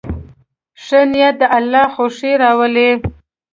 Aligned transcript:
ښه 0.83 0.99
نیت 1.11 1.35
د 1.39 1.43
الله 1.57 1.83
خوښي 1.95 2.31
راولي. 2.43 2.89